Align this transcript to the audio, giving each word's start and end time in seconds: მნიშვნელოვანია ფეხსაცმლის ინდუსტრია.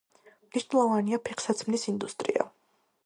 მნიშვნელოვანია 0.45 1.19
ფეხსაცმლის 1.29 1.85
ინდუსტრია. 1.93 2.49